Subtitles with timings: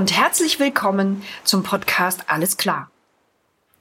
[0.00, 2.90] Und herzlich willkommen zum Podcast Alles klar.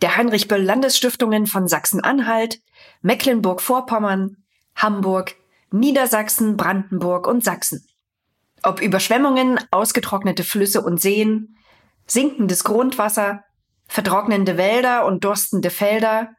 [0.01, 2.59] Der Heinrich Böll Landesstiftungen von Sachsen-Anhalt,
[3.01, 4.35] Mecklenburg-Vorpommern,
[4.75, 5.37] Hamburg,
[5.71, 7.87] Niedersachsen, Brandenburg und Sachsen.
[8.63, 11.55] Ob Überschwemmungen, ausgetrocknete Flüsse und Seen,
[12.05, 13.45] sinkendes Grundwasser,
[13.87, 16.31] vertrocknende Wälder und durstende Felder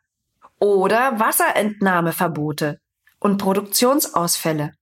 [0.59, 2.80] oder Wasserentnahmeverbote
[3.19, 4.74] und Produktionsausfälle.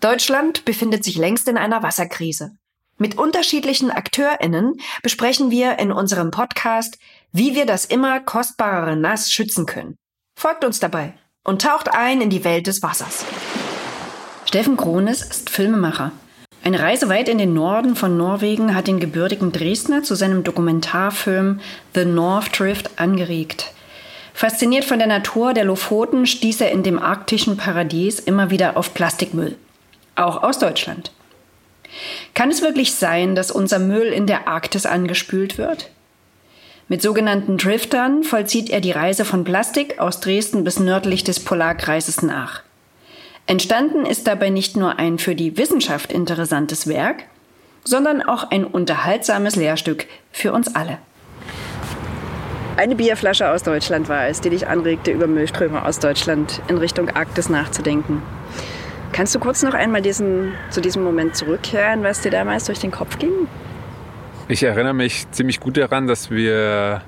[0.00, 2.58] Deutschland befindet sich längst in einer Wasserkrise.
[2.98, 6.98] Mit unterschiedlichen AkteurInnen besprechen wir in unserem Podcast,
[7.30, 9.98] wie wir das immer kostbarere Nass schützen können.
[10.34, 11.12] Folgt uns dabei
[11.44, 13.26] und taucht ein in die Welt des Wassers.
[14.46, 16.12] Steffen Krones ist Filmemacher.
[16.64, 21.60] Eine Reise weit in den Norden von Norwegen hat den gebürtigen Dresdner zu seinem Dokumentarfilm
[21.94, 23.72] The North Drift angeregt.
[24.32, 28.94] Fasziniert von der Natur der Lofoten stieß er in dem arktischen Paradies immer wieder auf
[28.94, 29.56] Plastikmüll.
[30.14, 31.12] Auch aus Deutschland.
[32.34, 35.90] Kann es wirklich sein, dass unser Müll in der Arktis angespült wird?
[36.88, 42.22] Mit sogenannten Driftern vollzieht er die Reise von Plastik aus Dresden bis nördlich des Polarkreises
[42.22, 42.62] nach.
[43.46, 47.24] Entstanden ist dabei nicht nur ein für die Wissenschaft interessantes Werk,
[47.84, 50.98] sondern auch ein unterhaltsames Lehrstück für uns alle.
[52.76, 57.08] Eine Bierflasche aus Deutschland war es, die dich anregte, über Müllströme aus Deutschland in Richtung
[57.08, 58.20] Arktis nachzudenken.
[59.12, 62.90] Kannst du kurz noch einmal diesen, zu diesem Moment zurückkehren, was dir damals durch den
[62.90, 63.32] Kopf ging?
[64.48, 67.02] Ich erinnere mich ziemlich gut daran, dass wir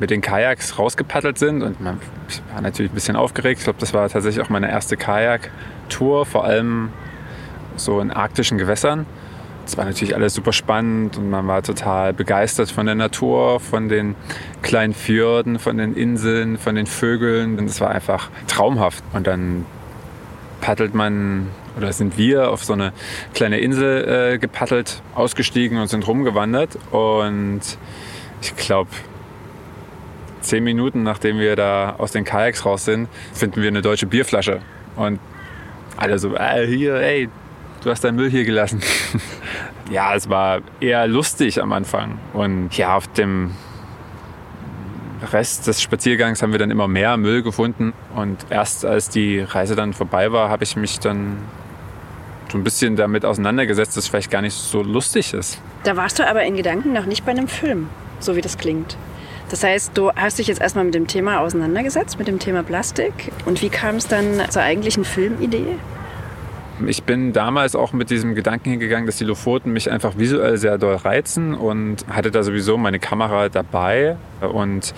[0.00, 3.60] mit den Kajaks rausgepaddelt sind und man, ich war natürlich ein bisschen aufgeregt.
[3.60, 6.90] Ich glaube, das war tatsächlich auch meine erste Kajak-Tour, vor allem
[7.76, 9.06] so in arktischen Gewässern.
[9.66, 13.88] Es war natürlich alles super spannend und man war total begeistert von der Natur, von
[13.88, 14.14] den
[14.60, 17.58] kleinen Fjorden, von den Inseln, von den Vögeln.
[17.58, 19.02] Und es war einfach traumhaft.
[19.14, 19.64] Und dann
[20.64, 22.94] paddelt man oder sind wir auf so eine
[23.34, 26.78] kleine Insel äh, gepaddelt, ausgestiegen und sind rumgewandert.
[26.90, 27.60] Und
[28.40, 28.88] ich glaube,
[30.40, 34.60] zehn Minuten nachdem wir da aus den Kajaks raus sind, finden wir eine deutsche Bierflasche.
[34.96, 35.20] Und
[35.98, 37.28] alle so, äh, hier, ey,
[37.82, 38.80] du hast deinen Müll hier gelassen.
[39.90, 42.18] ja, es war eher lustig am Anfang.
[42.32, 43.50] Und ja, auf dem
[45.32, 47.92] Rest des Spaziergangs haben wir dann immer mehr Müll gefunden.
[48.14, 51.38] Und erst als die Reise dann vorbei war, habe ich mich dann
[52.50, 55.60] so ein bisschen damit auseinandergesetzt, dass es vielleicht gar nicht so lustig ist.
[55.82, 57.88] Da warst du aber in Gedanken noch nicht bei einem Film,
[58.20, 58.96] so wie das klingt.
[59.50, 63.32] Das heißt, du hast dich jetzt erstmal mit dem Thema auseinandergesetzt, mit dem Thema Plastik.
[63.44, 65.76] Und wie kam es dann zur eigentlichen Filmidee?
[66.86, 70.76] Ich bin damals auch mit diesem Gedanken hingegangen, dass die Lofoten mich einfach visuell sehr
[70.78, 74.92] doll reizen und hatte da sowieso meine Kamera dabei und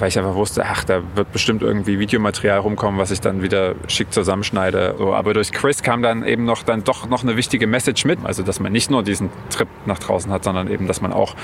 [0.00, 3.74] weil ich einfach wusste, ach, da wird bestimmt irgendwie Videomaterial rumkommen, was ich dann wieder
[3.86, 4.94] schick zusammenschneide.
[4.96, 8.18] So, aber durch Chris kam dann eben noch dann doch noch eine wichtige Message mit,
[8.24, 11.36] also dass man nicht nur diesen Trip nach draußen hat, sondern eben, dass man auch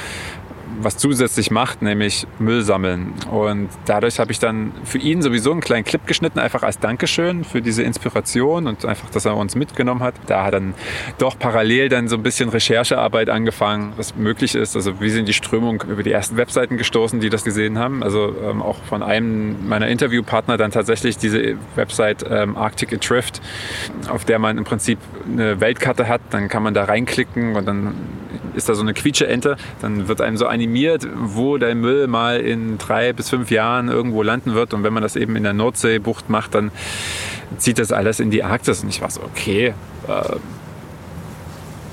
[0.81, 3.15] was zusätzlich macht, nämlich Müll sammeln.
[3.31, 7.45] Und dadurch habe ich dann für ihn sowieso einen kleinen Clip geschnitten, einfach als Dankeschön
[7.45, 10.15] für diese Inspiration und einfach, dass er uns mitgenommen hat.
[10.27, 10.75] Da hat dann
[11.19, 14.77] doch parallel dann so ein bisschen Recherchearbeit angefangen, was möglich ist.
[14.77, 18.03] Also wie sind die Strömungen über die ersten Webseiten gestoßen, die das gesehen haben.
[18.03, 23.41] Also ähm, auch von einem meiner Interviewpartner dann tatsächlich diese Website ähm, Arctic Adrift,
[24.09, 26.21] auf der man im Prinzip eine Weltkarte hat.
[26.31, 27.95] Dann kann man da reinklicken und dann
[28.57, 29.57] ist da so eine Quietsche-Ente.
[29.81, 34.23] Dann wird einem so animiert, wo der Müll mal in drei bis fünf Jahren irgendwo
[34.23, 34.75] landen wird.
[34.75, 36.71] Und wenn man das eben in der Nordseebucht macht, dann
[37.59, 38.83] zieht das alles in die Arktis.
[38.83, 39.75] Und ich war so, okay,
[40.09, 40.37] äh,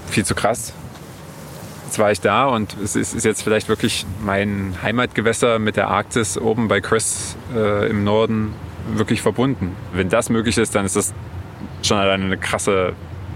[0.08, 0.74] viel zu krass.
[1.86, 6.40] Jetzt war ich da und es ist, jetzt vielleicht wirklich mein Heimatgewässer mit der Arktis
[6.40, 8.56] oben bei Chris äh, im Norden
[8.96, 9.76] wirklich verbunden.
[9.94, 11.14] Wenn das möglich ist, dann ist das
[11.84, 12.94] schon alleine eine krasse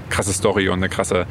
[0.09, 1.25] krasse Story und eine krasse,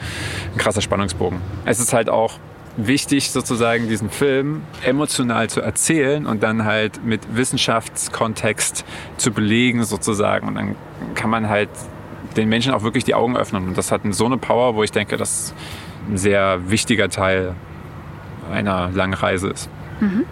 [0.52, 1.40] ein krasser Spannungsbogen.
[1.64, 2.38] Es ist halt auch
[2.76, 8.84] wichtig, sozusagen diesen Film emotional zu erzählen und dann halt mit Wissenschaftskontext
[9.16, 10.48] zu belegen, sozusagen.
[10.48, 10.76] Und dann
[11.14, 11.70] kann man halt
[12.36, 13.68] den Menschen auch wirklich die Augen öffnen.
[13.68, 15.54] Und das hat so eine Power, wo ich denke, dass
[16.08, 17.54] ein sehr wichtiger Teil
[18.52, 19.68] einer langen Reise ist.
[20.00, 20.24] Mhm.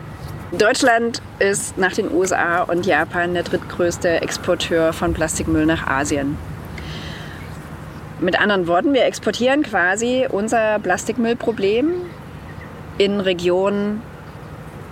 [0.53, 6.37] Deutschland ist nach den USA und Japan der drittgrößte Exporteur von Plastikmüll nach Asien.
[8.21, 11.93] Mit anderen Worten, wir exportieren quasi unser Plastikmüllproblem
[12.99, 14.03] in Regionen,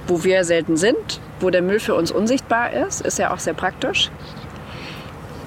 [0.07, 3.01] wo wir selten sind, wo der Müll für uns unsichtbar ist.
[3.01, 4.11] Ist ja auch sehr praktisch.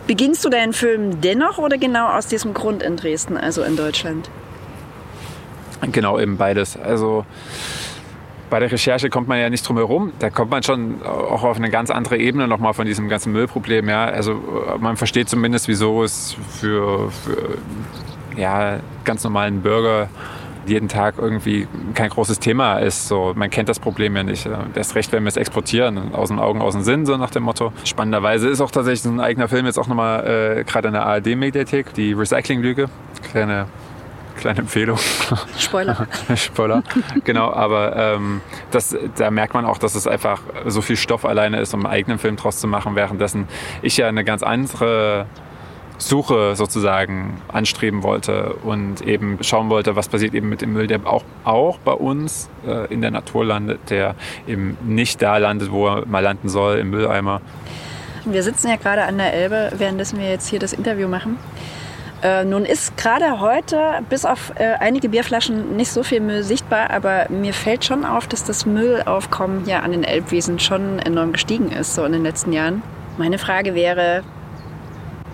[0.07, 4.29] Beginnst du deinen Film dennoch oder genau aus diesem Grund in Dresden, also in Deutschland?
[5.91, 6.77] Genau, eben beides.
[6.77, 7.25] Also
[8.55, 10.13] bei der Recherche kommt man ja nicht drum herum.
[10.19, 13.89] Da kommt man schon auch auf eine ganz andere Ebene nochmal von diesem ganzen Müllproblem.
[13.89, 14.05] Ja.
[14.05, 14.41] Also
[14.79, 17.57] man versteht zumindest, wieso es für, für
[18.37, 20.07] ja, ganz normalen Bürger
[20.67, 23.09] jeden Tag irgendwie kein großes Thema ist.
[23.09, 24.47] So, man kennt das Problem ja nicht.
[24.73, 27.43] Erst recht, wenn wir es exportieren, aus den Augen, aus dem Sinn, so nach dem
[27.43, 27.73] Motto.
[27.83, 31.05] Spannenderweise ist auch tatsächlich so ein eigener Film jetzt auch nochmal äh, gerade in der
[31.05, 32.87] ARD-Mediathek, die Recycling-Lüge.
[33.31, 33.65] Kleine
[34.35, 34.97] kleine Empfehlung.
[35.57, 36.07] Spoiler.
[36.35, 36.83] Spoiler,
[37.23, 37.51] genau.
[37.51, 38.41] Aber ähm,
[38.71, 41.93] das, da merkt man auch, dass es einfach so viel Stoff alleine ist, um einen
[41.93, 43.47] eigenen Film draus zu machen, währenddessen
[43.81, 45.25] ich ja eine ganz andere
[45.97, 50.99] Suche sozusagen anstreben wollte und eben schauen wollte, was passiert eben mit dem Müll, der
[51.05, 54.15] auch, auch bei uns äh, in der Natur landet, der
[54.47, 57.41] eben nicht da landet, wo er mal landen soll, im Mülleimer.
[58.25, 61.37] Wir sitzen ja gerade an der Elbe, währenddessen wir jetzt hier das Interview machen.
[62.25, 66.89] Äh, nun ist gerade heute bis auf äh, einige Bierflaschen nicht so viel Müll sichtbar,
[66.89, 71.71] aber mir fällt schon auf, dass das Müllaufkommen hier an den Elbwiesen schon enorm gestiegen
[71.71, 72.81] ist, so in den letzten Jahren.
[73.19, 74.23] Meine Frage wäre,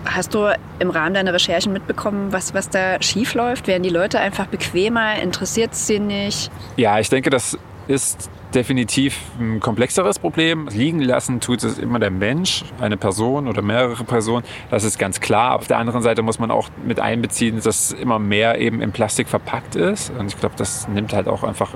[0.04, 3.68] Hast du im Rahmen deiner Recherchen mitbekommen, was, was da schief läuft?
[3.68, 5.14] Werden die Leute einfach bequemer?
[5.22, 6.50] Interessiert es sie nicht?
[6.76, 7.56] Ja, ich denke, das
[7.86, 10.68] ist definitiv ein komplexeres Problem.
[10.68, 14.44] Liegen lassen tut es immer der Mensch, eine Person oder mehrere Personen.
[14.70, 15.56] Das ist ganz klar.
[15.56, 19.28] Auf der anderen Seite muss man auch mit einbeziehen, dass immer mehr eben in Plastik
[19.28, 20.10] verpackt ist.
[20.18, 21.74] Und ich glaube, das nimmt halt auch einfach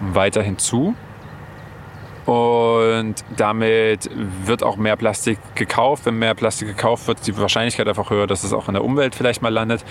[0.00, 0.94] weiterhin zu.
[2.28, 4.10] Und damit
[4.44, 6.04] wird auch mehr Plastik gekauft.
[6.04, 8.84] Wenn mehr Plastik gekauft wird, ist die Wahrscheinlichkeit einfach höher, dass es auch in der
[8.84, 9.82] Umwelt vielleicht mal landet.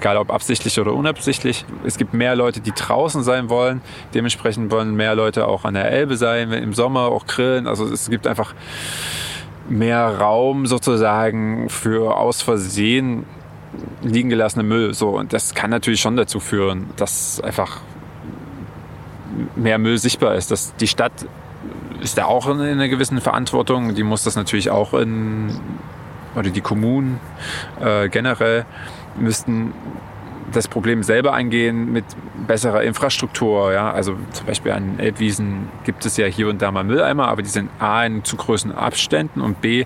[0.00, 1.64] Egal ob absichtlich oder unabsichtlich.
[1.84, 3.82] Es gibt mehr Leute, die draußen sein wollen.
[4.14, 7.68] Dementsprechend wollen mehr Leute auch an der Elbe sein, im Sommer auch grillen.
[7.68, 8.52] Also es gibt einfach
[9.68, 13.26] mehr Raum sozusagen für aus Versehen
[14.02, 14.92] liegen gelassene Müll.
[14.92, 17.80] So, und das kann natürlich schon dazu führen, dass einfach
[19.54, 21.12] mehr Müll sichtbar ist, dass die Stadt
[22.06, 23.96] ist da auch in einer gewissen Verantwortung.
[23.96, 25.58] Die muss das natürlich auch in,
[26.36, 27.18] oder die Kommunen
[27.80, 28.64] äh, generell
[29.18, 29.72] müssten
[30.52, 32.04] das Problem selber angehen mit
[32.46, 33.72] besserer Infrastruktur.
[33.72, 33.90] Ja?
[33.90, 37.48] Also zum Beispiel an Elbwiesen gibt es ja hier und da mal Mülleimer, aber die
[37.48, 39.84] sind A in zu großen Abständen und B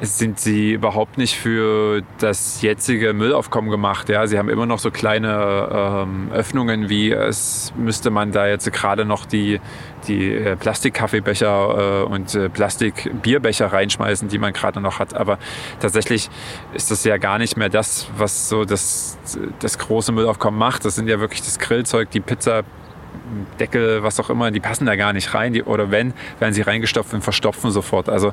[0.00, 4.08] sind sie überhaupt nicht für das jetzige Müllaufkommen gemacht.
[4.08, 8.72] Ja, sie haben immer noch so kleine ähm, Öffnungen, wie es müsste man da jetzt
[8.72, 9.60] gerade noch die,
[10.06, 15.14] die äh, Plastikkaffeebecher äh, und äh, Plastikbierbecher reinschmeißen, die man gerade noch hat.
[15.14, 15.38] Aber
[15.80, 16.30] tatsächlich
[16.74, 19.18] ist das ja gar nicht mehr das, was so das,
[19.58, 20.84] das große Müllaufkommen macht.
[20.84, 22.62] Das sind ja wirklich das Grillzeug, die Pizza,
[23.60, 25.52] Deckel, was auch immer, die passen da gar nicht rein.
[25.52, 28.08] Die, oder wenn, werden sie reingestopft und verstopfen sofort.
[28.08, 28.32] Also,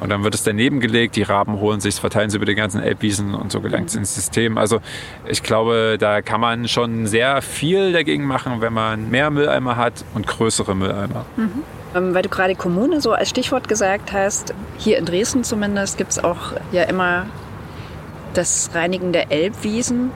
[0.00, 2.82] und dann wird es daneben gelegt, die Raben holen sich, verteilen sie über den ganzen
[2.82, 4.58] Elbwiesen und so gelangt es ins System.
[4.58, 4.80] Also
[5.26, 10.04] ich glaube, da kann man schon sehr viel dagegen machen, wenn man mehr Mülleimer hat
[10.14, 11.24] und größere Mülleimer.
[11.36, 11.62] Mhm.
[11.94, 16.10] Ähm, weil du gerade Kommune so als Stichwort gesagt hast, hier in Dresden zumindest gibt
[16.10, 17.26] es auch ja immer
[18.34, 20.10] das Reinigen der Elbwiesen.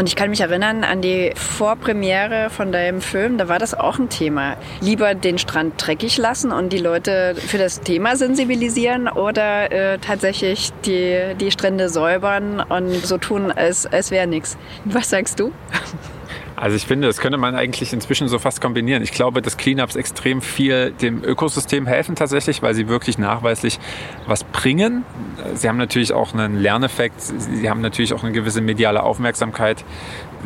[0.00, 3.98] Und ich kann mich erinnern an die Vorpremiere von deinem Film, da war das auch
[3.98, 4.56] ein Thema.
[4.80, 10.72] Lieber den Strand dreckig lassen und die Leute für das Thema sensibilisieren oder äh, tatsächlich
[10.86, 14.56] die, die Strände säubern und so tun, als, als wäre nichts.
[14.86, 15.52] Was sagst du?
[16.60, 19.02] Also ich finde, das könnte man eigentlich inzwischen so fast kombinieren.
[19.02, 23.80] Ich glaube, dass Cleanups extrem viel dem Ökosystem helfen tatsächlich, weil sie wirklich nachweislich
[24.26, 25.04] was bringen.
[25.54, 29.84] Sie haben natürlich auch einen Lerneffekt, sie haben natürlich auch eine gewisse mediale Aufmerksamkeit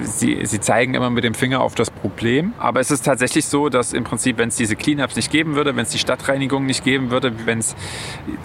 [0.03, 2.55] sie, sie zeigen immer mit dem Finger auf das Problem.
[2.59, 5.77] Aber es ist tatsächlich so, dass im Prinzip, wenn es diese Cleanups nicht geben würde,
[5.77, 7.75] wenn es die Stadtreinigung nicht geben würde, wenn es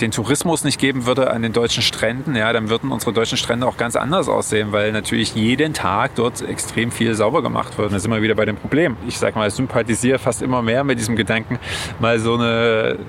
[0.01, 3.67] den Tourismus nicht geben würde an den deutschen Stränden, ja, dann würden unsere deutschen Strände
[3.67, 7.93] auch ganz anders aussehen, weil natürlich jeden Tag dort extrem viel sauber gemacht wird.
[7.93, 8.97] Da sind wir wieder bei dem Problem.
[9.07, 11.59] Ich sag mal, ich sympathisiere fast immer mehr mit diesem Gedanken,
[11.99, 12.99] mal so eine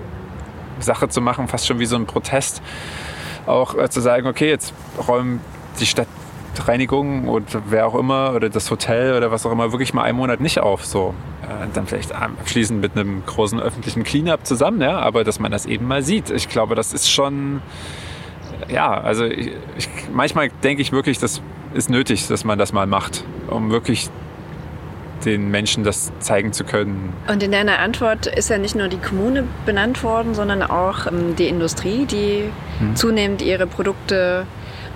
[0.78, 2.62] Sache zu machen, fast schon wie so ein Protest.
[3.46, 4.74] Auch äh, zu sagen, okay, jetzt
[5.08, 5.40] räumen
[5.78, 6.08] die Stadt
[6.66, 10.18] Reinigung und wer auch immer oder das Hotel oder was auch immer wirklich mal einen
[10.18, 10.84] Monat nicht auf.
[10.84, 11.14] So.
[11.42, 15.66] Äh, dann vielleicht abschließend mit einem großen öffentlichen Cleanup zusammen, ja, aber dass man das
[15.66, 16.30] eben mal sieht.
[16.30, 17.62] Ich glaube, das ist schon,
[18.68, 21.40] ja, also ich, ich, manchmal denke ich wirklich, das
[21.74, 24.10] ist nötig, dass man das mal macht, um wirklich
[25.24, 27.12] den Menschen das zeigen zu können.
[27.28, 31.36] Und in deiner Antwort ist ja nicht nur die Kommune benannt worden, sondern auch ähm,
[31.36, 32.44] die Industrie, die
[32.78, 32.96] hm.
[32.96, 34.46] zunehmend ihre Produkte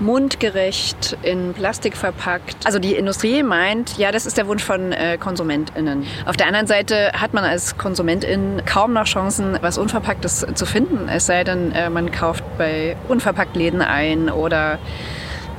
[0.00, 2.56] mundgerecht in Plastik verpackt.
[2.64, 6.04] Also die Industrie meint, ja, das ist der Wunsch von äh, KonsumentInnen.
[6.26, 11.08] Auf der anderen Seite hat man als KonsumentIn kaum noch Chancen, was Unverpacktes zu finden.
[11.08, 14.78] Es sei denn, äh, man kauft bei Unverpacktläden ein oder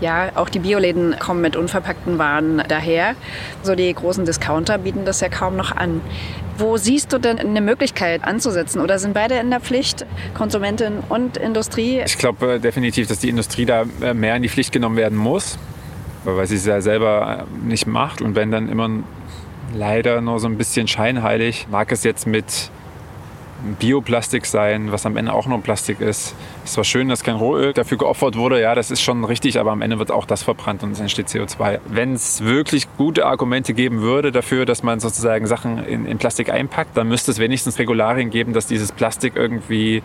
[0.01, 3.15] ja, auch die Bioläden kommen mit unverpackten Waren daher.
[3.63, 6.01] So die großen Discounter bieten das ja kaum noch an.
[6.57, 8.79] Wo siehst du denn eine Möglichkeit anzusetzen?
[8.81, 12.01] Oder sind beide in der Pflicht, Konsumentin und Industrie?
[12.05, 15.17] Ich glaube äh, definitiv, dass die Industrie da äh, mehr in die Pflicht genommen werden
[15.17, 15.57] muss.
[16.23, 18.89] weil sie es ja selber nicht macht und wenn dann immer
[19.73, 21.67] leider nur so ein bisschen scheinheilig.
[21.69, 22.71] Mag es jetzt mit
[23.79, 26.35] Bioplastik sein, was am Ende auch nur Plastik ist.
[26.63, 29.71] Es zwar schön, dass kein Rohöl dafür geopfert wurde, ja, das ist schon richtig, aber
[29.71, 31.79] am Ende wird auch das verbrannt und es entsteht CO2.
[31.87, 36.49] Wenn es wirklich gute Argumente geben würde dafür, dass man sozusagen Sachen in, in Plastik
[36.49, 40.03] einpackt, dann müsste es wenigstens Regularien geben, dass dieses Plastik irgendwie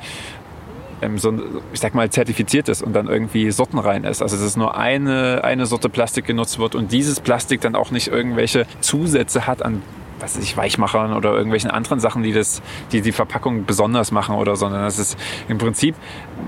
[1.02, 1.32] ähm, so,
[1.72, 4.22] ich sag mal, zertifiziert ist und dann irgendwie sortenrein ist.
[4.22, 8.08] Also dass nur eine, eine Sorte Plastik genutzt wird und dieses Plastik dann auch nicht
[8.08, 9.82] irgendwelche Zusätze hat an
[10.20, 12.62] was weiß ich, Weichmachern oder irgendwelchen anderen Sachen, die das,
[12.92, 15.16] die die Verpackung besonders machen oder, sondern dass es
[15.48, 15.94] im Prinzip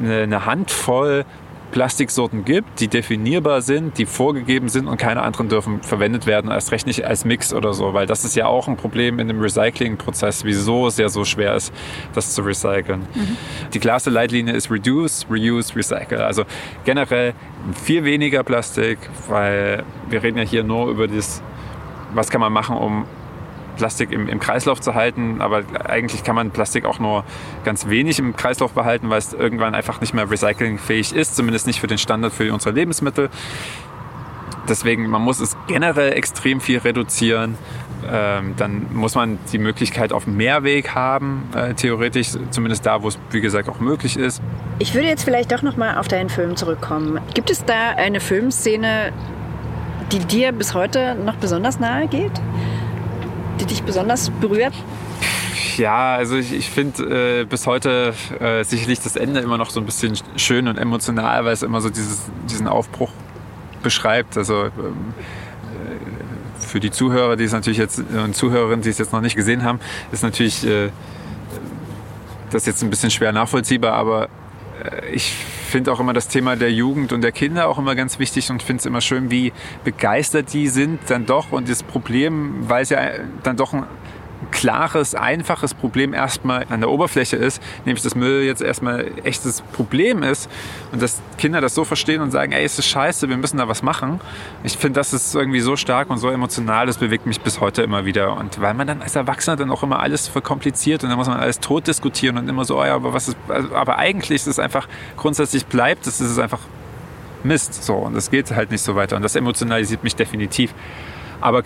[0.03, 1.25] eine, eine Handvoll
[1.73, 6.71] Plastiksorten gibt, die definierbar sind, die vorgegeben sind und keine anderen dürfen verwendet werden, erst
[6.71, 9.41] recht nicht als Mix oder so, weil das ist ja auch ein Problem in dem
[9.41, 11.73] Recycling-Prozess, wieso es ja so schwer ist,
[12.15, 13.01] das zu recyceln.
[13.15, 13.37] Mhm.
[13.73, 16.23] Die klarste Leitlinie ist Reduce, Reuse, Recycle.
[16.23, 16.45] Also
[16.85, 17.33] generell
[17.83, 18.99] viel weniger Plastik,
[19.29, 21.43] weil wir reden ja hier nur über das,
[22.13, 23.07] was kann man machen, um
[23.77, 27.25] Plastik im, im, Kreislauf zu halten, aber eigentlich kann man Plastik auch nur
[27.65, 31.81] ganz wenig im Kreislauf behalten, weil es irgendwann einfach nicht mehr recyclingfähig ist, zumindest nicht
[31.81, 33.31] für den Standard für unsere Lebensmittel.
[34.69, 37.59] Deswegen, man muss es generell extrem viel reduzieren.
[38.11, 43.19] Ähm, dann muss man die Möglichkeit auf Mehrweg haben, äh, theoretisch, zumindest da, wo es,
[43.31, 44.43] wie gesagt, auch möglich ist.
[44.79, 47.21] Ich würde jetzt vielleicht doch nochmal auf deinen Film zurückkommen.
[47.35, 49.13] Gibt es da eine Filmszene,
[50.11, 52.33] die dir bis heute noch besonders nahe geht?
[53.63, 54.75] Die dich besonders berührt?
[55.77, 59.81] Ja, also ich, ich finde äh, bis heute äh, sicherlich das Ende immer noch so
[59.81, 63.11] ein bisschen schön und emotional, weil es immer so dieses, diesen Aufbruch
[63.83, 64.37] beschreibt.
[64.37, 69.13] Also ähm, äh, für die Zuhörer, die es natürlich jetzt und Zuhörerinnen, die es jetzt
[69.13, 70.91] noch nicht gesehen haben, ist natürlich äh,
[72.51, 74.29] das jetzt ein bisschen schwer nachvollziehbar, aber
[75.13, 78.51] ich finde auch immer das Thema der Jugend und der Kinder auch immer ganz wichtig
[78.51, 79.53] und finde es immer schön, wie
[79.85, 81.53] begeistert die sind dann doch.
[81.53, 83.01] Und das Problem, weil es ja
[83.43, 83.85] dann doch ein
[84.51, 90.23] klares, einfaches Problem erstmal an der Oberfläche ist, nämlich dass Müll jetzt erstmal echtes Problem
[90.23, 90.51] ist
[90.93, 93.69] und dass Kinder das so verstehen und sagen, ey, es ist scheiße, wir müssen da
[93.69, 94.21] was machen.
[94.65, 97.83] Ich finde, das ist irgendwie so stark und so emotional, das bewegt mich bis heute
[97.83, 98.37] immer wieder.
[98.37, 101.39] Und weil man dann als Erwachsener dann auch immer alles verkompliziert und dann muss man
[101.39, 103.37] alles tot diskutieren und immer so, oh ja, aber was ist,
[103.75, 106.61] aber eigentlich ist es einfach grundsätzlich bleibt, das ist einfach
[107.45, 107.83] Mist.
[107.83, 109.17] So, und das geht halt nicht so weiter.
[109.17, 110.75] Und das emotionalisiert mich definitiv.
[111.41, 111.63] Aber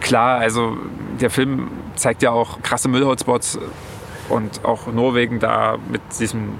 [0.00, 0.76] klar, also
[1.20, 3.58] der Film zeigt ja auch krasse Müllhotspots
[4.28, 6.54] und auch Norwegen da mit diesem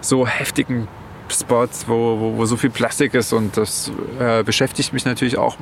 [0.00, 0.88] so heftigen
[1.28, 3.90] Spots, wo, wo, wo so viel Plastik ist und das
[4.20, 5.56] äh, beschäftigt mich natürlich auch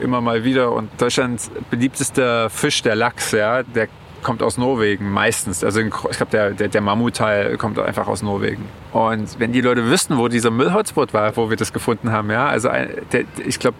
[0.00, 0.72] immer mal wieder.
[0.72, 3.88] Und Deutschlands beliebtester Fisch, der Lachs, ja, der
[4.22, 5.64] kommt aus Norwegen meistens.
[5.64, 8.64] Also ich glaube, der, der, der Mammutteil kommt einfach aus Norwegen.
[8.92, 12.46] Und wenn die Leute wüssten, wo dieser Müllhotspot war, wo wir das gefunden haben, ja,
[12.46, 12.68] also
[13.12, 13.76] der, ich glaube,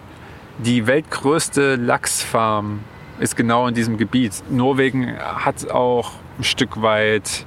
[0.59, 2.81] die weltgrößte Lachsfarm
[3.21, 4.43] ist genau in diesem Gebiet.
[4.51, 7.47] Norwegen hat auch ein Stück weit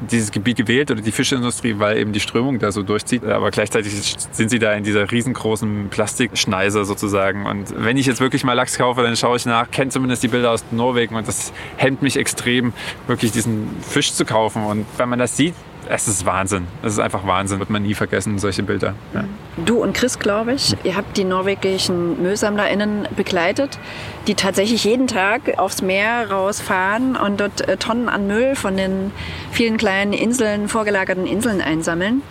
[0.00, 3.24] dieses Gebiet gewählt oder die Fischindustrie, weil eben die Strömung da so durchzieht.
[3.24, 3.92] Aber gleichzeitig
[4.32, 7.46] sind sie da in dieser riesengroßen Plastikschneise sozusagen.
[7.46, 10.28] Und wenn ich jetzt wirklich mal Lachs kaufe, dann schaue ich nach, kenne zumindest die
[10.28, 12.72] Bilder aus Norwegen und das hemmt mich extrem,
[13.06, 14.64] wirklich diesen Fisch zu kaufen.
[14.64, 15.54] Und wenn man das sieht,
[15.88, 16.66] es ist Wahnsinn.
[16.82, 17.58] Es ist einfach Wahnsinn.
[17.58, 18.94] Wird man nie vergessen, solche Bilder.
[19.12, 19.24] Ja.
[19.64, 23.78] Du und Chris, glaube ich, ihr habt die norwegischen MüllsammlerInnen begleitet,
[24.26, 29.12] die tatsächlich jeden Tag aufs Meer rausfahren und dort äh, Tonnen an Müll von den
[29.52, 32.22] vielen kleinen Inseln, vorgelagerten Inseln einsammeln.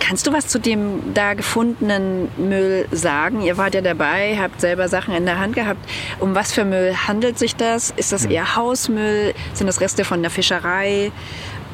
[0.00, 3.42] Kannst du was zu dem da gefundenen Müll sagen?
[3.42, 5.80] Ihr wart ja dabei, habt selber Sachen in der Hand gehabt.
[6.20, 7.92] Um was für Müll handelt sich das?
[7.96, 9.34] Ist das eher Hausmüll?
[9.54, 11.10] Sind das Reste von der Fischerei?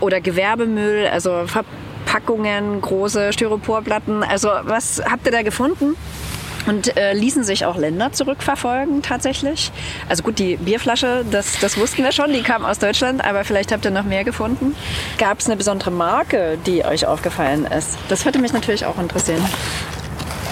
[0.00, 4.22] Oder Gewerbemüll, also Verpackungen, große Styroporplatten.
[4.22, 5.96] Also was habt ihr da gefunden?
[6.66, 9.70] Und äh, ließen sich auch Länder zurückverfolgen tatsächlich.
[10.08, 13.70] Also gut, die Bierflasche, das, das wussten wir schon, die kam aus Deutschland, aber vielleicht
[13.70, 14.74] habt ihr noch mehr gefunden.
[15.18, 17.98] Gab es eine besondere Marke, die euch aufgefallen ist?
[18.08, 19.44] Das würde mich natürlich auch interessieren.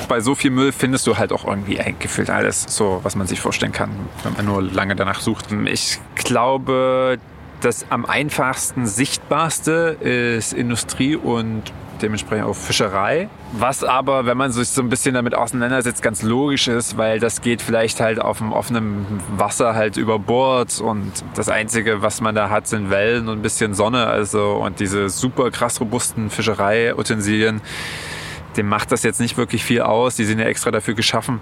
[0.07, 3.41] Bei so viel Müll findest du halt auch irgendwie gefühlt alles so, was man sich
[3.41, 3.91] vorstellen kann,
[4.23, 5.47] wenn man nur lange danach sucht.
[5.65, 7.19] Ich glaube,
[7.63, 13.29] das am einfachsten sichtbarste ist Industrie und dementsprechend auch Fischerei.
[13.53, 17.41] Was aber, wenn man sich so ein bisschen damit auseinandersetzt, ganz logisch ist, weil das
[17.41, 22.35] geht vielleicht halt auf dem offenen Wasser halt über Bord und das Einzige, was man
[22.35, 24.07] da hat, sind Wellen und ein bisschen Sonne.
[24.07, 27.61] Also und diese super krass robusten Fischereiutensilien,
[28.57, 30.17] dem macht das jetzt nicht wirklich viel aus.
[30.17, 31.41] Die sind ja extra dafür geschaffen.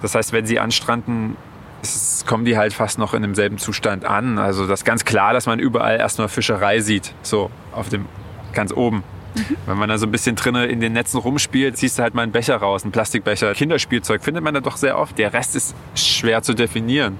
[0.00, 1.36] Das heißt, wenn sie anstranden,
[1.82, 4.38] es kommen die halt fast noch in demselben Zustand an.
[4.38, 8.06] Also das ist ganz klar, dass man überall erstmal Fischerei sieht, so auf dem
[8.52, 9.04] ganz oben.
[9.34, 9.56] Mhm.
[9.66, 12.22] Wenn man da so ein bisschen drinnen in den Netzen rumspielt, ziehst du halt mal
[12.22, 13.54] einen Becher raus, einen Plastikbecher.
[13.54, 15.18] Kinderspielzeug findet man da doch sehr oft.
[15.18, 17.18] Der Rest ist schwer zu definieren.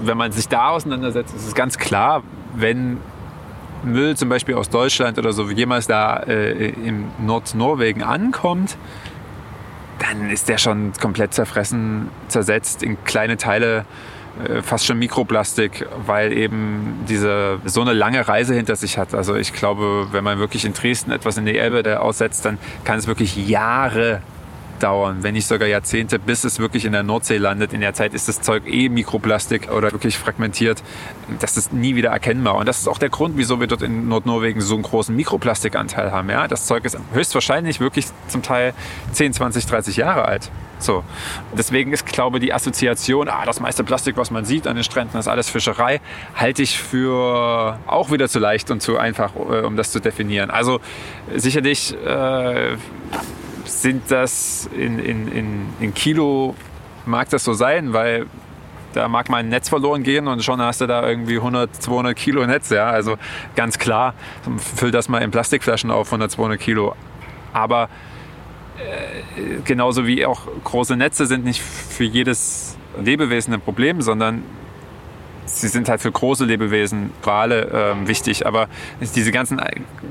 [0.00, 2.22] Wenn man sich da auseinandersetzt, ist es ganz klar,
[2.54, 2.98] wenn
[3.84, 8.78] Müll zum Beispiel aus Deutschland oder so jemals da äh, im Nordnorwegen ankommt,
[10.08, 13.84] dann ist der schon komplett zerfressen, zersetzt in kleine Teile,
[14.48, 19.14] äh, fast schon Mikroplastik, weil eben diese so eine lange Reise hinter sich hat.
[19.14, 22.98] Also ich glaube, wenn man wirklich in Dresden etwas in die Elbe aussetzt, dann kann
[22.98, 24.22] es wirklich Jahre
[24.80, 27.72] dauern, wenn nicht sogar Jahrzehnte, bis es wirklich in der Nordsee landet.
[27.72, 30.82] In der Zeit ist das Zeug eh Mikroplastik oder wirklich fragmentiert.
[31.40, 32.56] Das ist nie wieder erkennbar.
[32.56, 36.12] Und das ist auch der Grund, wieso wir dort in Nordnorwegen so einen großen Mikroplastikanteil
[36.12, 36.30] haben.
[36.30, 36.48] Ja?
[36.48, 38.74] Das Zeug ist höchstwahrscheinlich wirklich zum Teil
[39.12, 40.50] 10, 20, 30 Jahre alt.
[40.78, 41.02] So.
[41.56, 44.84] Deswegen ist, glaube ich, die Assoziation, ah, das meiste Plastik, was man sieht an den
[44.84, 46.00] Stränden, ist alles Fischerei,
[46.34, 50.50] halte ich für auch wieder zu leicht und zu einfach, äh, um das zu definieren.
[50.50, 50.80] Also
[51.34, 52.76] sicherlich äh,
[53.82, 56.54] sind das in, in, in, in Kilo,
[57.06, 58.26] mag das so sein, weil
[58.94, 62.16] da mag mal ein Netz verloren gehen und schon hast du da irgendwie 100, 200
[62.16, 62.70] Kilo Netz.
[62.70, 62.90] Ja?
[62.90, 63.16] Also
[63.56, 64.14] ganz klar,
[64.76, 66.94] füll das mal in Plastikflaschen auf, 100, 200 Kilo.
[67.52, 67.88] Aber
[68.78, 74.44] äh, genauso wie auch große Netze sind nicht für jedes Lebewesen ein Problem, sondern
[75.46, 78.46] sie sind halt für große Lebewesen, Wale, äh, wichtig.
[78.46, 78.68] Aber
[79.00, 79.60] diese ganzen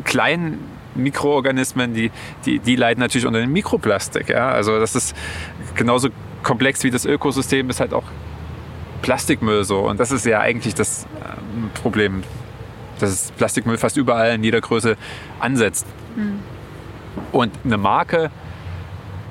[0.03, 0.59] kleinen
[0.95, 2.11] Mikroorganismen, die,
[2.45, 4.29] die, die leiden natürlich unter dem Mikroplastik.
[4.29, 4.49] Ja?
[4.49, 5.15] Also das ist
[5.75, 6.09] genauso
[6.43, 8.03] komplex wie das Ökosystem, ist halt auch
[9.01, 9.79] Plastikmüll so.
[9.79, 12.23] Und das ist ja eigentlich das ähm, Problem,
[12.99, 14.97] dass Plastikmüll fast überall in jeder Größe
[15.39, 15.85] ansetzt.
[16.15, 16.39] Mhm.
[17.31, 18.31] Und eine Marke,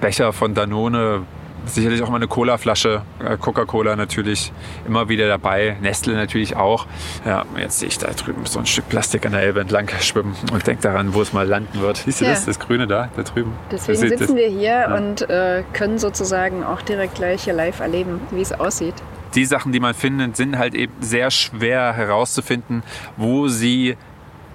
[0.00, 1.24] Becher von Danone,
[1.66, 4.52] sicherlich auch mal eine Cola-Flasche, äh, Coca-Cola natürlich
[4.86, 6.86] immer wieder dabei, Nestle natürlich auch.
[7.24, 10.34] Ja, jetzt sehe ich da drüben so ein Stück Plastik an der Elbe entlang schwimmen
[10.52, 11.98] und denke daran, wo es mal landen wird.
[11.98, 12.32] Siehst du ja.
[12.32, 13.52] das, das Grüne da, da drüben?
[13.70, 14.34] Deswegen sitzen das?
[14.34, 14.96] wir hier ja.
[14.96, 18.94] und äh, können sozusagen auch direkt gleich hier live erleben, wie es aussieht.
[19.34, 22.82] Die Sachen, die man findet, sind halt eben sehr schwer herauszufinden,
[23.16, 23.96] wo sie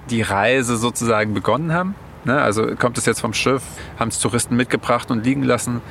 [0.09, 1.95] die Reise sozusagen begonnen haben.
[2.25, 2.39] Ne?
[2.39, 3.63] Also kommt es jetzt vom Schiff,
[3.97, 5.81] haben es Touristen mitgebracht und liegen lassen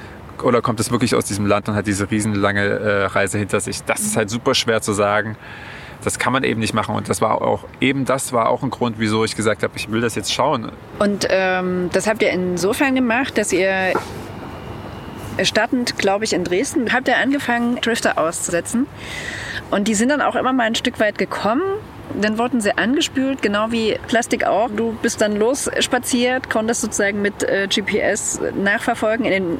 [0.43, 3.83] oder kommt es wirklich aus diesem Land und hat diese riesenlange äh, Reise hinter sich?
[3.85, 5.37] Das ist halt super schwer zu sagen.
[6.05, 6.95] Das kann man eben nicht machen.
[6.95, 9.91] Und das war auch, eben das war auch ein Grund, wieso ich gesagt habe, ich
[9.91, 10.71] will das jetzt schauen.
[10.99, 13.93] Und ähm, das habt ihr insofern gemacht, dass ihr
[15.43, 18.87] startend, glaube ich, in Dresden, habt ihr angefangen, Drifter auszusetzen.
[19.71, 21.63] Und die sind dann auch immer mal ein Stück weit gekommen
[22.21, 24.71] dann wurden sie angespült, genau wie Plastik auch.
[24.71, 29.27] Du bist dann losspaziert, konntest sozusagen mit äh, GPS nachverfolgen.
[29.27, 29.59] In den,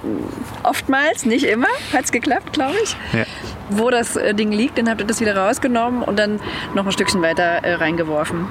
[0.63, 2.97] oftmals, nicht immer, hat es geklappt, glaube ich.
[3.13, 3.25] Ja.
[3.69, 6.41] Wo das äh, Ding liegt, dann habt ihr das wieder rausgenommen und dann
[6.75, 8.47] noch ein Stückchen weiter äh, reingeworfen.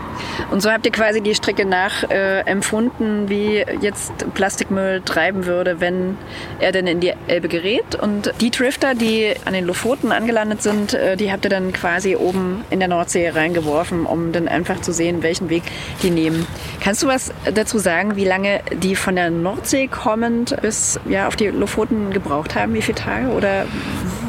[0.52, 6.18] Und so habt ihr quasi die Strecke nachempfunden, äh, wie jetzt Plastikmüll treiben würde, wenn
[6.60, 7.96] er denn in die Elbe gerät.
[7.96, 12.16] Und die Drifter, die an den Lofoten angelandet sind, äh, die habt ihr dann quasi
[12.16, 15.64] oben in der Nordsee reingeworfen laufen, um dann einfach zu sehen, welchen Weg
[16.02, 16.46] die nehmen.
[16.82, 21.36] Kannst du was dazu sagen, wie lange die von der Nordsee kommend bis ja, auf
[21.36, 22.74] die Lofoten gebraucht haben?
[22.74, 23.66] Wie viele Tage oder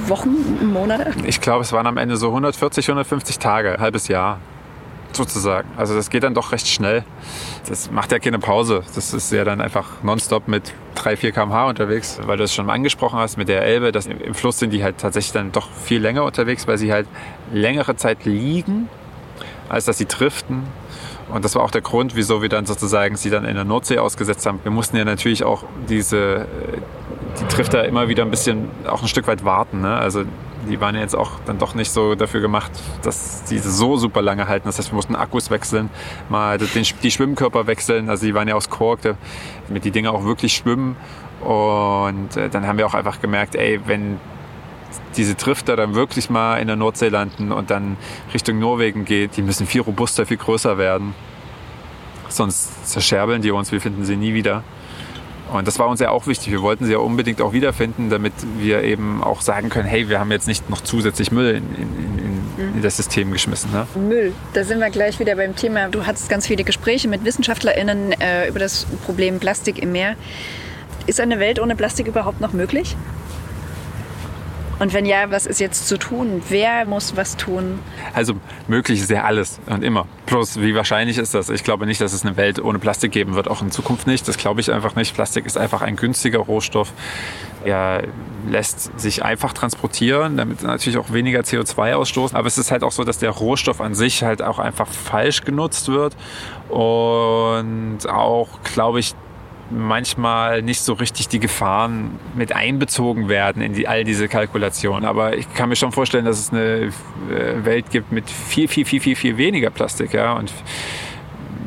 [0.07, 1.13] Wochen, Monate?
[1.25, 4.39] Ich glaube, es waren am Ende so 140, 150 Tage, halbes Jahr
[5.13, 5.69] sozusagen.
[5.77, 7.03] Also das geht dann doch recht schnell.
[7.69, 8.83] Das macht ja keine Pause.
[8.95, 12.69] Das ist ja dann einfach nonstop mit 3, 4 km/h unterwegs, weil du es schon
[12.71, 13.93] angesprochen hast mit der Elbe.
[13.93, 17.09] Das Im Fluss sind die halt tatsächlich dann doch viel länger unterwegs, weil sie halt
[17.53, 18.89] längere Zeit liegen
[19.69, 20.65] als dass sie driften.
[21.29, 23.99] Und das war auch der Grund, wieso wir dann sozusagen sie dann in der Nordsee
[23.99, 24.61] ausgesetzt haben.
[24.63, 26.47] Wir mussten ja natürlich auch diese,
[27.41, 29.81] die Drifter immer wieder ein bisschen, auch ein Stück weit warten.
[29.81, 29.97] Ne?
[29.97, 30.25] Also
[30.69, 32.71] die waren ja jetzt auch dann doch nicht so dafür gemacht,
[33.03, 34.69] dass die so super lange halten.
[34.69, 35.91] Das heißt, wir mussten Akkus wechseln,
[36.29, 38.09] mal den, die Schwimmkörper wechseln.
[38.09, 40.97] Also die waren ja aus Kork, damit die Dinge auch wirklich schwimmen.
[41.43, 44.19] Und äh, dann haben wir auch einfach gemerkt, ey, wenn
[45.17, 47.97] diese Drifter dann wirklich mal in der Nordsee landen und dann
[48.35, 51.15] Richtung Norwegen geht, die müssen viel robuster, viel größer werden.
[52.29, 54.63] Sonst zerscherbeln die uns, wir finden sie nie wieder.
[55.53, 56.51] Und das war uns ja auch wichtig.
[56.51, 60.19] Wir wollten sie ja unbedingt auch wiederfinden, damit wir eben auch sagen können, hey, wir
[60.19, 62.19] haben jetzt nicht noch zusätzlich Müll in, in,
[62.59, 63.71] in, in das System geschmissen.
[63.71, 63.87] Ne?
[63.95, 65.89] Müll, da sind wir gleich wieder beim Thema.
[65.89, 70.17] Du hattest ganz viele Gespräche mit WissenschaftlerInnen äh, über das Problem Plastik im Meer.
[71.07, 72.97] Ist eine Welt ohne Plastik überhaupt noch möglich?
[74.79, 76.43] Und wenn ja, was ist jetzt zu tun?
[76.49, 77.79] Wer muss was tun?
[78.13, 78.35] Also
[78.69, 80.07] möglich ist ja alles und immer.
[80.27, 81.49] Plus, wie wahrscheinlich ist das?
[81.49, 84.29] Ich glaube nicht, dass es eine Welt ohne Plastik geben wird, auch in Zukunft nicht.
[84.29, 85.15] Das glaube ich einfach nicht.
[85.15, 86.93] Plastik ist einfach ein günstiger Rohstoff.
[87.65, 88.03] Er
[88.49, 92.37] lässt sich einfach transportieren, damit natürlich auch weniger CO2 ausstoßen.
[92.37, 95.43] Aber es ist halt auch so, dass der Rohstoff an sich halt auch einfach falsch
[95.43, 96.17] genutzt wird
[96.69, 99.15] und auch, glaube ich,
[99.71, 105.05] manchmal nicht so richtig die Gefahren mit einbezogen werden in die, all diese Kalkulationen.
[105.05, 106.93] Aber ich kann mir schon vorstellen, dass es eine
[107.31, 110.13] äh, Welt gibt mit viel, viel, viel, viel, viel weniger Plastik.
[110.13, 110.35] Ja?
[110.35, 110.53] Und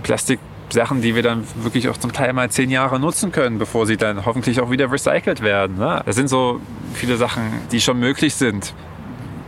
[0.04, 0.40] Plastik
[0.74, 3.98] Sachen, die wir dann wirklich auch zum Teil mal zehn Jahre nutzen können, bevor sie
[3.98, 5.78] dann hoffentlich auch wieder recycelt werden.
[5.78, 6.02] Ne?
[6.06, 6.62] Das sind so
[6.94, 8.74] viele Sachen, die schon möglich sind.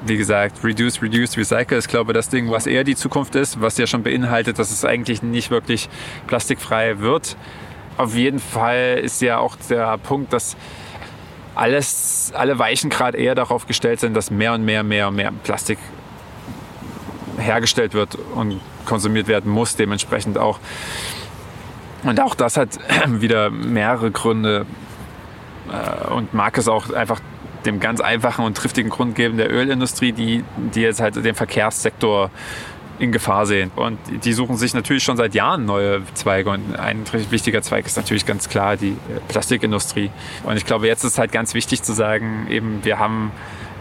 [0.05, 3.61] Wie gesagt, Reduce, Reduce, Recycle ist, glaube ich, das Ding, was eher die Zukunft ist,
[3.61, 5.89] was ja schon beinhaltet, dass es eigentlich nicht wirklich
[6.25, 7.37] plastikfrei wird.
[7.97, 10.55] Auf jeden Fall ist ja auch der Punkt, dass
[11.55, 15.31] alles, alle Weichen gerade eher darauf gestellt sind, dass mehr und mehr, mehr und mehr
[15.43, 15.77] Plastik
[17.37, 20.59] hergestellt wird und konsumiert werden muss, dementsprechend auch.
[22.03, 22.69] Und auch das hat
[23.07, 24.65] wieder mehrere Gründe
[25.71, 27.19] äh, und mag es auch einfach
[27.65, 32.31] dem ganz einfachen und triftigen Grund geben der Ölindustrie, die, die jetzt halt den Verkehrssektor
[33.01, 33.71] in Gefahr sehen.
[33.75, 36.51] Und die suchen sich natürlich schon seit Jahren neue Zweige.
[36.51, 40.11] Und ein wichtiger Zweig ist natürlich ganz klar die äh, Plastikindustrie.
[40.43, 43.31] Und ich glaube, jetzt ist halt ganz wichtig zu sagen, eben wir haben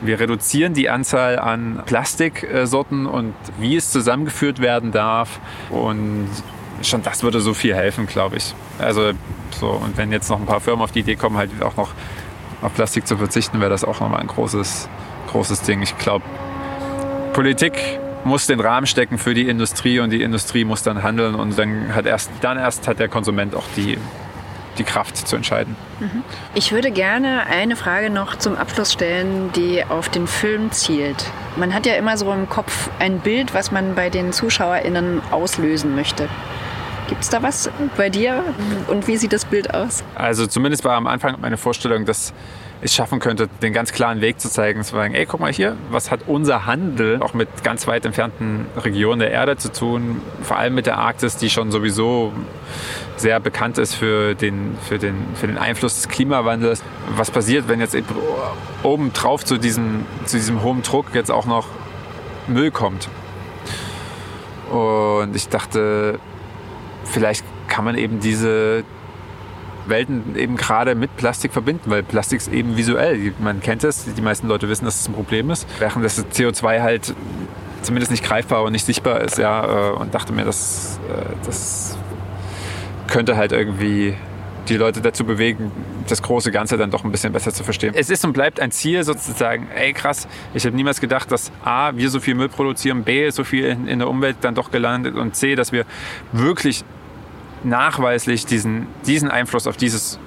[0.03, 5.41] wir reduzieren die Anzahl an Plastiksorten und wie es zusammengeführt werden darf.
[5.69, 6.31] Und
[6.81, 8.55] schon das würde so viel helfen, glaube ich.
[8.79, 9.13] Also
[9.51, 11.91] so, und wenn jetzt noch ein paar Firmen auf die Idee kommen, halt auch noch
[12.63, 14.89] auf Plastik zu verzichten, wäre das auch nochmal ein großes,
[15.31, 15.83] großes Ding.
[15.83, 16.25] Ich glaube,
[17.35, 21.59] Politik muss den Rahmen stecken für die Industrie und die Industrie muss dann handeln und
[21.59, 23.99] dann hat erst, dann erst hat der Konsument auch die
[24.79, 25.77] die Kraft zu entscheiden.
[25.99, 26.25] Mhm.
[26.55, 31.27] Ich würde gerne eine Frage noch zum Abschluss stellen, die auf den Film zielt.
[31.57, 35.95] Man hat ja immer so im Kopf ein Bild, was man bei den ZuschauerInnen auslösen
[35.95, 36.29] möchte.
[37.09, 38.45] Gibt es da was bei dir
[38.87, 40.05] und wie sieht das Bild aus?
[40.15, 42.33] Also zumindest war am Anfang meine Vorstellung, dass
[42.83, 45.77] es schaffen könnte, den ganz klaren Weg zu zeigen, zu sagen, ey, guck mal hier,
[45.91, 50.57] was hat unser Handel auch mit ganz weit entfernten Regionen der Erde zu tun, vor
[50.57, 52.33] allem mit der Arktis, die schon sowieso
[53.17, 56.83] sehr bekannt ist für den, für den, für den Einfluss des Klimawandels.
[57.17, 57.97] Was passiert, wenn jetzt
[58.83, 61.69] oben drauf zu diesem, zu diesem hohen Druck jetzt auch noch
[62.47, 63.09] Müll kommt?
[64.71, 66.19] Und ich dachte,
[67.05, 68.85] vielleicht kann man eben diese,
[69.91, 73.33] Welten eben gerade mit Plastik verbinden, weil Plastik ist eben visuell.
[73.39, 76.81] Man kennt es, die meisten Leute wissen, dass es ein Problem ist, während das CO2
[76.81, 77.15] halt
[77.83, 81.97] zumindest nicht greifbar und nicht sichtbar ist, ja, äh, und dachte mir, das, äh, das
[83.07, 84.15] könnte halt irgendwie
[84.69, 85.73] die Leute dazu bewegen,
[86.09, 87.93] das große Ganze dann doch ein bisschen besser zu verstehen.
[87.95, 91.97] Es ist und bleibt ein Ziel sozusagen, ey krass, ich habe niemals gedacht, dass A,
[91.97, 95.17] wir so viel Müll produzieren, B, so viel in, in der Umwelt dann doch gelandet
[95.17, 95.85] und C, dass wir
[96.33, 96.85] wirklich
[97.65, 100.19] nachweislich diesen, diesen Einfluss auf dieses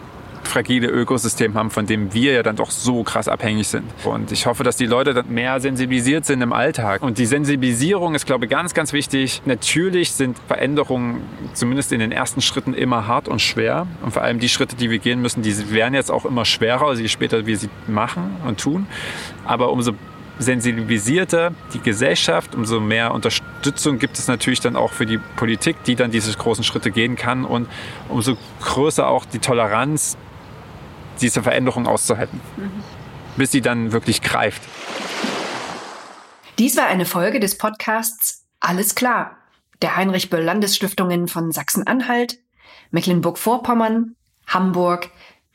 [0.44, 3.86] fragile Ökosystem haben, von dem wir ja dann doch so krass abhängig sind.
[4.04, 7.02] Und ich hoffe, dass die Leute dann mehr sensibilisiert sind im Alltag.
[7.02, 9.42] Und die Sensibilisierung ist, glaube ich, ganz, ganz wichtig.
[9.46, 11.22] Natürlich sind Veränderungen
[11.54, 13.88] zumindest in den ersten Schritten immer hart und schwer.
[14.04, 16.94] Und vor allem die Schritte, die wir gehen müssen, die werden jetzt auch immer schwerer,
[16.94, 18.88] je später wir sie machen und tun.
[19.46, 19.94] Aber umso
[20.44, 25.96] sensibilisierter die Gesellschaft, umso mehr Unterstützung gibt es natürlich dann auch für die Politik, die
[25.96, 27.68] dann diese großen Schritte gehen kann und
[28.10, 30.18] umso größer auch die Toleranz,
[31.22, 32.84] diese Veränderung auszuhalten, mhm.
[33.38, 34.62] bis sie dann wirklich greift.
[36.60, 39.38] Dies war eine Folge des Podcasts Alles klar,
[39.82, 42.40] der Heinrich Böll Landesstiftungen von Sachsen-Anhalt,
[42.92, 44.16] Mecklenburg-Vorpommern,
[44.48, 45.10] Hamburg,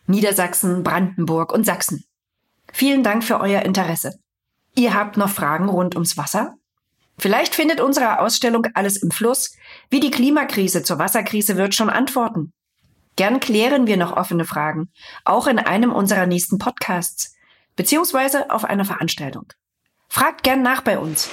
[0.07, 2.05] Niedersachsen, Brandenburg und Sachsen.
[2.72, 4.18] Vielen Dank für euer Interesse.
[4.79, 6.55] Ihr habt noch Fragen rund ums Wasser?
[7.19, 9.57] Vielleicht findet unsere Ausstellung Alles im Fluss,
[9.91, 12.53] wie die Klimakrise zur Wasserkrise wird, schon Antworten.
[13.17, 14.93] Gern klären wir noch offene Fragen,
[15.25, 17.35] auch in einem unserer nächsten Podcasts,
[17.75, 19.47] beziehungsweise auf einer Veranstaltung.
[20.09, 21.29] Fragt gern nach bei uns.